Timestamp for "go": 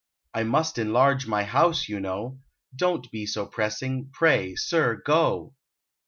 4.95-5.53